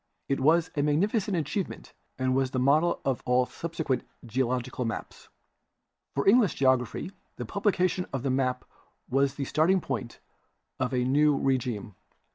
I\ 0.31 0.33
was 0.33 0.71
a. 0.75 0.81
magnificent 0.81 1.37
achievement 1.37 1.93
and 2.17 2.33
was 2.33 2.49
the 2.49 2.57
model 2.59 3.01
of 3.05 3.21
all 3.23 3.45
subsequent 3.45 4.03
geological 4.25 4.83
maps. 4.83 5.29
For 6.15 6.27
English 6.27 6.55
Geology, 6.55 7.11
the 7.35 7.45
publication 7.45 8.07
of 8.11 8.23
the 8.23 8.31
map 8.31 8.65
was 9.11 9.35
the 9.35 9.45
starting 9.45 9.79
point 9.79 10.19
of 10.79 10.91
a 10.91 11.03
new 11.03 11.37
regime. 11.37 11.93